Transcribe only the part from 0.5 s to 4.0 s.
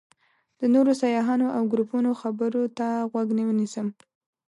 د نورو سیاحانو او ګروپونو خبرو ته غوږ ونیسم.